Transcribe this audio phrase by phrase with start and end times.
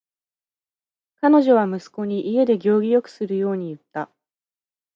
[1.17, 4.09] 彼女は息子に家で行儀よくするように言った。